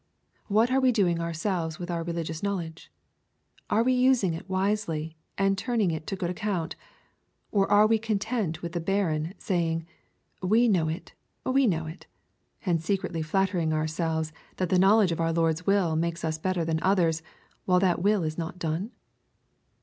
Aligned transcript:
What 0.47 0.71
are 0.71 0.79
we 0.79 0.91
doing 0.91 1.19
ourselves 1.19 1.77
with 1.77 1.91
our 1.91 2.01
religious 2.01 2.41
knowl 2.41 2.61
edge? 2.61 2.91
Are 3.69 3.83
we 3.83 3.93
using 3.93 4.33
it 4.33 4.49
wisely, 4.49 5.15
and 5.37 5.55
turning 5.55 5.91
it 5.91 6.07
to 6.07 6.15
good 6.15 6.31
account? 6.31 6.75
Or 7.51 7.69
are 7.69 7.85
we 7.85 7.99
content 7.99 8.63
with 8.63 8.71
the 8.71 8.79
barren 8.79 9.35
saying," 9.37 9.85
We 10.57 10.67
know 10.67 10.87
it,— 10.87 11.13
we 11.45 11.67
know 11.67 11.85
it,'' 11.85 12.07
and 12.65 12.81
secretly 12.83 13.21
flattering 13.21 13.73
our 13.73 13.85
selves 13.85 14.33
that 14.55 14.69
the 14.69 14.79
knowledge 14.79 15.11
of 15.11 15.19
our 15.21 15.31
Lord's 15.31 15.67
will 15.67 15.95
makes 15.95 16.25
us 16.25 16.39
better 16.39 16.65
than 16.65 16.79
others, 16.81 17.21
while 17.65 17.79
that 17.79 18.01
will 18.01 18.23
is 18.23 18.39
not 18.39 18.57
done 18.57 18.89